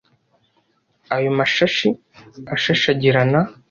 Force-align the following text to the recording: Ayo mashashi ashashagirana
Ayo 1.15 1.29
mashashi 1.37 1.89
ashashagirana 2.55 3.39